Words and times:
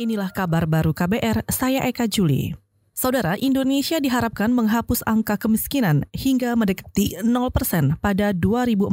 Inilah 0.00 0.32
kabar 0.32 0.64
baru 0.64 0.96
KBR, 0.96 1.44
saya 1.52 1.84
Eka 1.84 2.08
Juli. 2.08 2.56
Saudara, 2.96 3.36
Indonesia 3.36 4.00
diharapkan 4.00 4.48
menghapus 4.48 5.04
angka 5.04 5.36
kemiskinan 5.36 6.08
hingga 6.16 6.56
mendekati 6.56 7.20
0% 7.20 8.00
pada 8.00 8.32
2045 8.32 8.88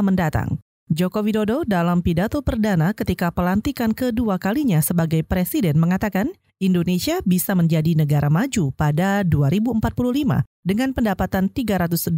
mendatang. 0.00 0.56
Joko 0.88 1.20
Widodo 1.20 1.68
dalam 1.68 2.00
pidato 2.00 2.40
perdana 2.40 2.96
ketika 2.96 3.28
pelantikan 3.28 3.92
kedua 3.92 4.40
kalinya 4.40 4.80
sebagai 4.80 5.20
presiden 5.20 5.76
mengatakan 5.76 6.32
Indonesia 6.64 7.20
bisa 7.28 7.52
menjadi 7.52 7.92
negara 7.92 8.32
maju 8.32 8.72
pada 8.72 9.28
2045 9.28 9.84
dengan 10.64 10.96
pendapatan 10.96 11.52
320 11.52 12.08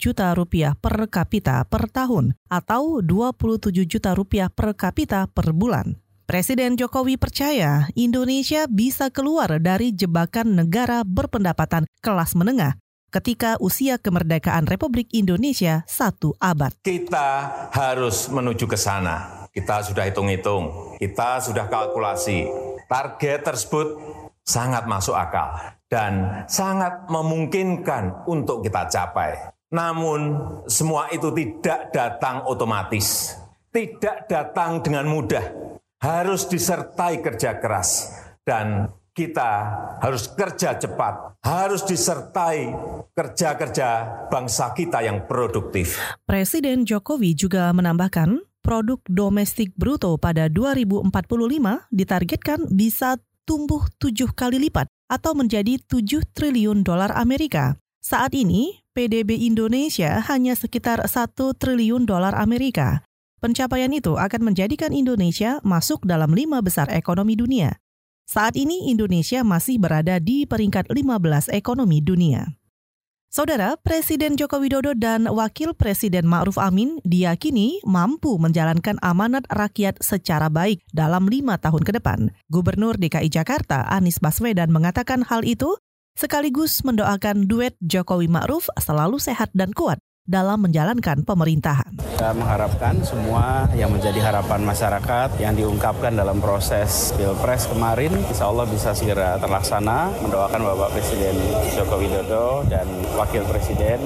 juta 0.00 0.32
rupiah 0.32 0.72
per 0.72 1.04
kapita 1.04 1.68
per 1.68 1.92
tahun 1.92 2.32
atau 2.48 3.04
27 3.04 3.84
juta 3.84 4.16
rupiah 4.16 4.48
per 4.48 4.72
kapita 4.72 5.28
per 5.28 5.52
bulan. 5.52 6.01
Presiden 6.32 6.80
Jokowi 6.80 7.20
percaya 7.20 7.92
Indonesia 7.92 8.64
bisa 8.64 9.12
keluar 9.12 9.60
dari 9.60 9.92
jebakan 9.92 10.64
negara 10.64 11.04
berpendapatan 11.04 11.84
kelas 12.00 12.32
menengah 12.32 12.80
ketika 13.12 13.60
usia 13.60 14.00
kemerdekaan 14.00 14.64
Republik 14.64 15.12
Indonesia 15.12 15.84
satu 15.84 16.32
abad. 16.40 16.72
Kita 16.80 17.52
harus 17.68 18.32
menuju 18.32 18.64
ke 18.64 18.80
sana. 18.80 19.44
Kita 19.52 19.84
sudah 19.84 20.08
hitung-hitung, 20.08 20.96
kita 20.96 21.44
sudah 21.44 21.68
kalkulasi. 21.68 22.48
Target 22.88 23.52
tersebut 23.52 24.00
sangat 24.40 24.88
masuk 24.88 25.12
akal 25.12 25.52
dan 25.92 26.48
sangat 26.48 27.12
memungkinkan 27.12 28.24
untuk 28.24 28.64
kita 28.64 28.88
capai. 28.88 29.36
Namun, 29.68 30.40
semua 30.64 31.12
itu 31.12 31.28
tidak 31.36 31.92
datang 31.92 32.48
otomatis, 32.48 33.36
tidak 33.68 34.24
datang 34.32 34.80
dengan 34.80 35.12
mudah 35.12 35.71
harus 36.02 36.50
disertai 36.50 37.22
kerja 37.22 37.62
keras 37.62 38.10
dan 38.42 38.90
kita 39.14 39.50
harus 40.02 40.26
kerja 40.34 40.74
cepat, 40.74 41.38
harus 41.46 41.86
disertai 41.86 42.74
kerja-kerja 43.14 43.88
bangsa 44.26 44.74
kita 44.74 45.04
yang 45.04 45.28
produktif. 45.30 46.00
Presiden 46.26 46.82
Jokowi 46.82 47.38
juga 47.38 47.70
menambahkan, 47.70 48.42
produk 48.66 48.98
domestik 49.06 49.70
bruto 49.78 50.18
pada 50.18 50.50
2045 50.50 51.06
ditargetkan 51.94 52.66
bisa 52.72 53.20
tumbuh 53.46 53.84
tujuh 54.00 54.32
kali 54.34 54.58
lipat 54.58 54.90
atau 55.06 55.36
menjadi 55.36 55.76
7 55.86 56.24
triliun 56.34 56.82
dolar 56.82 57.12
Amerika. 57.14 57.76
Saat 58.02 58.34
ini, 58.34 58.82
PDB 58.96 59.46
Indonesia 59.46 60.18
hanya 60.26 60.58
sekitar 60.58 61.04
1 61.04 61.36
triliun 61.36 62.08
dolar 62.08 62.34
Amerika. 62.34 63.06
Pencapaian 63.42 63.90
itu 63.90 64.14
akan 64.14 64.54
menjadikan 64.54 64.94
Indonesia 64.94 65.58
masuk 65.66 66.06
dalam 66.06 66.30
lima 66.30 66.62
besar 66.62 66.86
ekonomi 66.94 67.34
dunia. 67.34 67.74
Saat 68.22 68.54
ini 68.54 68.86
Indonesia 68.86 69.42
masih 69.42 69.82
berada 69.82 70.22
di 70.22 70.46
peringkat 70.46 70.86
15 70.86 71.50
ekonomi 71.50 71.98
dunia. 71.98 72.54
Saudara, 73.34 73.74
Presiden 73.82 74.38
Joko 74.38 74.62
Widodo 74.62 74.94
dan 74.94 75.26
Wakil 75.26 75.74
Presiden 75.74 76.22
Ma'ruf 76.30 76.54
Amin 76.54 77.02
diyakini 77.02 77.82
mampu 77.82 78.38
menjalankan 78.38 79.02
amanat 79.02 79.42
rakyat 79.50 79.98
secara 79.98 80.46
baik 80.46 80.78
dalam 80.94 81.26
lima 81.26 81.58
tahun 81.58 81.82
ke 81.82 81.98
depan. 81.98 82.30
Gubernur 82.46 82.94
DKI 82.94 83.26
Jakarta 83.26 83.90
Anies 83.90 84.22
Baswedan 84.22 84.70
mengatakan 84.70 85.26
hal 85.26 85.42
itu 85.42 85.74
sekaligus 86.14 86.86
mendoakan 86.86 87.50
duet 87.50 87.74
Jokowi 87.82 88.30
Ma'ruf 88.30 88.70
selalu 88.78 89.18
sehat 89.18 89.50
dan 89.50 89.74
kuat 89.74 89.98
dalam 90.22 90.62
menjalankan 90.62 91.26
pemerintahan. 91.26 91.98
Kita 91.98 92.30
mengharapkan 92.38 93.02
semua 93.02 93.66
yang 93.74 93.90
menjadi 93.90 94.22
harapan 94.22 94.62
masyarakat 94.62 95.42
yang 95.42 95.58
diungkapkan 95.58 96.14
dalam 96.14 96.38
proses 96.38 97.10
Pilpres 97.18 97.66
kemarin, 97.66 98.14
insya 98.30 98.46
Allah 98.46 98.62
bisa 98.70 98.94
segera 98.94 99.34
terlaksana. 99.42 100.14
Mendoakan 100.22 100.62
Bapak 100.62 100.94
Presiden 100.94 101.34
Joko 101.74 101.98
Widodo 101.98 102.62
dan 102.70 102.86
Wakil 103.18 103.42
Presiden 103.50 103.98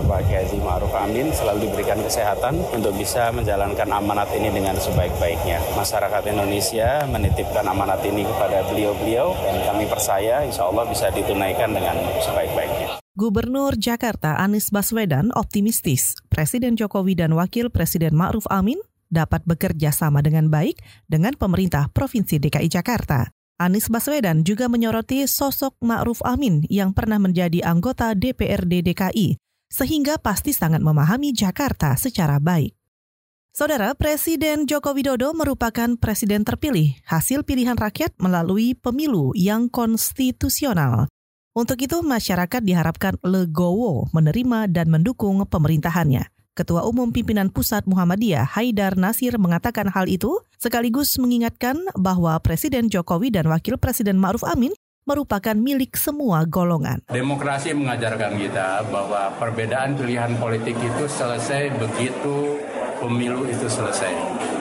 Bapak 0.00 0.32
Kiai 0.32 0.48
Ma'ruf 0.56 0.92
Amin 0.96 1.28
selalu 1.28 1.68
diberikan 1.68 2.00
kesehatan 2.00 2.56
untuk 2.72 2.96
bisa 2.96 3.28
menjalankan 3.36 3.92
amanat 3.92 4.32
ini 4.32 4.48
dengan 4.48 4.80
sebaik-baiknya. 4.80 5.60
Masyarakat 5.76 6.24
Indonesia 6.32 7.04
menitipkan 7.04 7.68
amanat 7.68 8.00
ini 8.08 8.24
kepada 8.24 8.64
beliau-beliau 8.72 9.36
dan 9.44 9.56
kami 9.68 9.84
percaya 9.84 10.40
insya 10.40 10.64
Allah 10.64 10.88
bisa 10.88 11.12
ditunaikan 11.12 11.76
dengan 11.76 12.00
sebaik-baiknya. 12.24 13.07
Gubernur 13.18 13.74
Jakarta 13.74 14.38
Anies 14.38 14.70
Baswedan 14.70 15.34
optimistis 15.34 16.14
Presiden 16.30 16.78
Jokowi 16.78 17.18
dan 17.18 17.34
Wakil 17.34 17.66
Presiden 17.66 18.14
Ma'ruf 18.14 18.46
Amin 18.46 18.78
dapat 19.10 19.42
bekerja 19.42 19.90
sama 19.90 20.22
dengan 20.22 20.46
baik 20.46 20.78
dengan 21.10 21.34
pemerintah 21.34 21.90
Provinsi 21.90 22.38
DKI 22.38 22.70
Jakarta. 22.70 23.26
Anies 23.58 23.90
Baswedan 23.90 24.46
juga 24.46 24.70
menyoroti 24.70 25.26
sosok 25.26 25.74
Ma'ruf 25.82 26.22
Amin 26.22 26.62
yang 26.70 26.94
pernah 26.94 27.18
menjadi 27.18 27.66
anggota 27.66 28.14
DPRD 28.14 28.86
DKI, 28.86 29.34
sehingga 29.66 30.22
pasti 30.22 30.54
sangat 30.54 30.78
memahami 30.78 31.34
Jakarta 31.34 31.98
secara 31.98 32.38
baik. 32.38 32.70
Saudara 33.50 33.98
Presiden 33.98 34.70
Joko 34.70 34.94
Widodo 34.94 35.34
merupakan 35.34 35.98
presiden 35.98 36.46
terpilih 36.46 36.94
hasil 37.02 37.42
pilihan 37.42 37.74
rakyat 37.74 38.14
melalui 38.22 38.78
pemilu 38.78 39.34
yang 39.34 39.66
konstitusional. 39.66 41.10
Untuk 41.58 41.74
itu, 41.82 42.06
masyarakat 42.06 42.62
diharapkan 42.62 43.18
legowo 43.18 44.06
menerima 44.14 44.70
dan 44.70 44.94
mendukung 44.94 45.42
pemerintahannya. 45.42 46.30
Ketua 46.54 46.86
Umum 46.86 47.10
Pimpinan 47.10 47.50
Pusat 47.50 47.90
Muhammadiyah 47.90 48.46
Haidar 48.54 48.94
Nasir 48.94 49.34
mengatakan 49.42 49.90
hal 49.90 50.06
itu 50.06 50.38
sekaligus 50.54 51.18
mengingatkan 51.18 51.82
bahwa 51.98 52.38
Presiden 52.38 52.86
Jokowi 52.86 53.34
dan 53.34 53.50
Wakil 53.50 53.74
Presiden 53.74 54.22
Ma'ruf 54.22 54.46
Amin 54.46 54.70
merupakan 55.02 55.58
milik 55.58 55.98
semua 55.98 56.46
golongan. 56.46 57.02
Demokrasi 57.10 57.74
mengajarkan 57.74 58.38
kita 58.38 58.86
bahwa 58.94 59.34
perbedaan 59.42 59.98
pilihan 59.98 60.38
politik 60.38 60.78
itu 60.78 61.04
selesai 61.10 61.74
begitu 61.74 62.54
pemilu 63.00 63.46
itu 63.46 63.66
selesai 63.66 64.12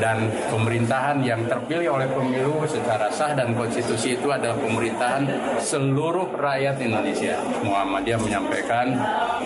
dan 0.00 0.32
pemerintahan 0.48 1.20
yang 1.20 1.44
terpilih 1.44 2.00
oleh 2.00 2.08
pemilu 2.08 2.64
secara 2.64 3.12
sah 3.12 3.36
dan 3.36 3.52
konstitusi 3.52 4.16
itu 4.16 4.32
adalah 4.32 4.56
pemerintahan 4.56 5.28
seluruh 5.60 6.32
rakyat 6.34 6.80
Indonesia. 6.80 7.36
Muhammadiyah 7.60 8.20
menyampaikan 8.24 8.96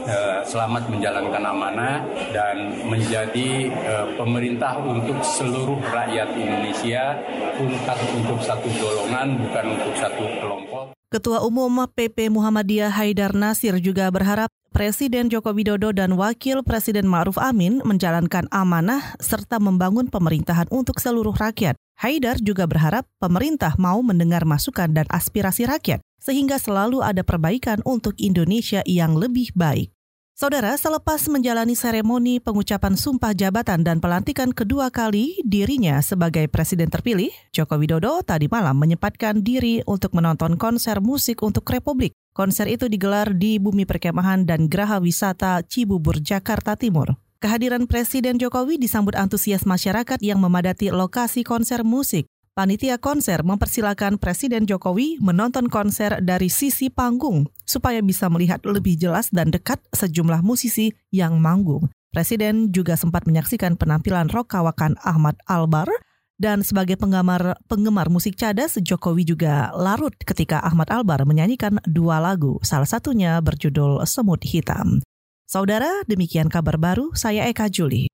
eh, 0.06 0.38
selamat 0.46 0.88
menjalankan 0.88 1.42
amanah 1.42 2.06
dan 2.30 2.78
menjadi 2.86 3.68
eh, 3.68 4.06
pemerintah 4.14 4.78
untuk 4.78 5.18
seluruh 5.20 5.82
rakyat 5.90 6.30
Indonesia 6.38 7.18
bukan 7.58 7.98
untuk 8.14 8.38
satu 8.40 8.68
golongan 8.78 9.34
bukan 9.42 9.64
untuk 9.74 9.94
satu 9.98 10.24
kelompok. 10.38 11.03
Ketua 11.12 11.46
Umum 11.46 11.86
PP 11.86 12.28
Muhammadiyah 12.32 12.90
Haidar 12.90 13.32
Nasir 13.32 13.78
juga 13.78 14.10
berharap 14.10 14.50
Presiden 14.74 15.30
Joko 15.30 15.54
Widodo 15.54 15.94
dan 15.94 16.18
Wakil 16.18 16.66
Presiden 16.66 17.06
Ma'ruf 17.06 17.38
Amin 17.38 17.78
menjalankan 17.86 18.50
amanah 18.50 19.14
serta 19.22 19.62
membangun 19.62 20.10
pemerintahan 20.10 20.66
untuk 20.74 20.98
seluruh 20.98 21.30
rakyat. 21.38 21.78
Haidar 21.94 22.42
juga 22.42 22.66
berharap 22.66 23.06
pemerintah 23.22 23.78
mau 23.78 24.02
mendengar 24.02 24.42
masukan 24.42 24.90
dan 24.90 25.06
aspirasi 25.14 25.70
rakyat 25.70 26.02
sehingga 26.18 26.58
selalu 26.58 27.06
ada 27.06 27.22
perbaikan 27.22 27.78
untuk 27.86 28.18
Indonesia 28.18 28.82
yang 28.82 29.14
lebih 29.14 29.54
baik. 29.54 29.93
Saudara, 30.34 30.74
selepas 30.74 31.30
menjalani 31.30 31.78
seremoni 31.78 32.42
pengucapan 32.42 32.98
sumpah 32.98 33.38
jabatan 33.38 33.86
dan 33.86 34.02
pelantikan 34.02 34.50
kedua 34.50 34.90
kali 34.90 35.38
dirinya 35.46 36.02
sebagai 36.02 36.50
presiden 36.50 36.90
terpilih, 36.90 37.30
Joko 37.54 37.78
Widodo 37.78 38.18
tadi 38.26 38.50
malam 38.50 38.82
menyempatkan 38.82 39.46
diri 39.46 39.86
untuk 39.86 40.10
menonton 40.10 40.58
konser 40.58 40.98
musik 40.98 41.38
untuk 41.46 41.62
Republik. 41.70 42.18
Konser 42.34 42.66
itu 42.66 42.90
digelar 42.90 43.30
di 43.30 43.62
Bumi 43.62 43.86
Perkemahan 43.86 44.42
dan 44.42 44.66
Geraha 44.66 44.98
Wisata 44.98 45.62
Cibubur, 45.62 46.18
Jakarta 46.18 46.74
Timur. 46.74 47.14
Kehadiran 47.38 47.86
Presiden 47.86 48.34
Jokowi 48.34 48.74
disambut 48.82 49.14
antusias 49.14 49.62
masyarakat 49.62 50.18
yang 50.18 50.42
memadati 50.42 50.90
lokasi 50.90 51.46
konser 51.46 51.86
musik. 51.86 52.26
Panitia 52.54 53.02
konser 53.02 53.42
mempersilahkan 53.42 54.14
Presiden 54.22 54.62
Jokowi 54.62 55.18
menonton 55.18 55.66
konser 55.66 56.22
dari 56.22 56.46
sisi 56.46 56.86
panggung 56.86 57.50
supaya 57.66 57.98
bisa 57.98 58.30
melihat 58.30 58.62
lebih 58.62 58.94
jelas 58.94 59.26
dan 59.34 59.50
dekat 59.50 59.82
sejumlah 59.90 60.38
musisi 60.38 60.94
yang 61.10 61.42
manggung. 61.42 61.90
Presiden 62.14 62.70
juga 62.70 62.94
sempat 62.94 63.26
menyaksikan 63.26 63.74
penampilan 63.74 64.30
rock 64.30 64.54
kawakan 64.54 64.94
Ahmad 65.02 65.34
Albar 65.50 65.90
dan 66.38 66.62
sebagai 66.62 66.94
penggemar 66.94 67.58
penggemar 67.66 68.06
musik 68.06 68.38
cadas, 68.38 68.78
Jokowi 68.78 69.26
juga 69.26 69.74
larut 69.74 70.14
ketika 70.22 70.62
Ahmad 70.62 70.94
Albar 70.94 71.26
menyanyikan 71.26 71.82
dua 71.90 72.22
lagu, 72.22 72.62
salah 72.62 72.86
satunya 72.86 73.34
berjudul 73.42 74.06
Semut 74.06 74.46
Hitam. 74.46 75.02
Saudara, 75.50 75.90
demikian 76.06 76.46
kabar 76.46 76.78
baru, 76.78 77.10
saya 77.18 77.50
Eka 77.50 77.66
Juli. 77.66 78.13